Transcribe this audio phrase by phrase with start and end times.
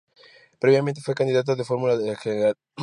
[0.59, 2.57] Previamente fue candidato de fórmula del Gral.